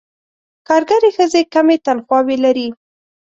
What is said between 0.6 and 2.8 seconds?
کارګرې ښځې کمې تنخواوې لري.